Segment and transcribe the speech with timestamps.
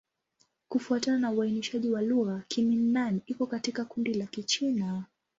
[0.69, 5.03] Kufuatana na uainishaji wa lugha, Kimin-Nan iko katika kundi la Kichina.